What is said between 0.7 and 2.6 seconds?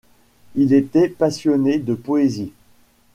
était passionné de poésie.